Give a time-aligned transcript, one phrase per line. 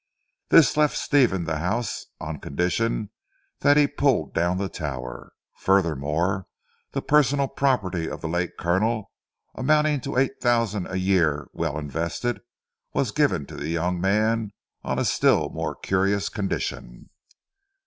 [0.49, 3.11] This left Stephen the house, on condition
[3.59, 5.31] that he pulled down the tower.
[5.57, 6.47] Furthermore
[6.91, 9.11] the personal property of the late Colonel,
[9.53, 12.41] amounting to eight thousand a year well invested,
[12.93, 14.53] was given to the young man
[14.83, 17.11] on a still more curious condition.